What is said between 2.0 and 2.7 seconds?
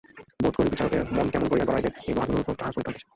এই লোহাগুলার উপর